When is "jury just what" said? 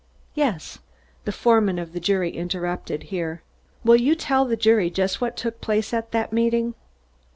4.57-5.37